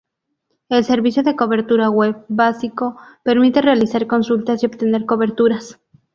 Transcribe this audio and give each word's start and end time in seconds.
El 0.69 0.83
servicio 0.83 1.21
de 1.21 1.35
cobertura 1.35 1.91
web 1.91 2.25
básico 2.27 2.97
permite 3.21 3.61
realizar 3.61 4.07
consultas 4.07 4.63
y 4.63 4.65
obtener 4.65 5.05
coberturas. 5.05 5.79